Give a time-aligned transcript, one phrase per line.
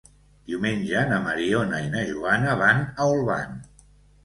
[0.51, 3.57] Diumenge na Mariona i na Joana van a Olvan.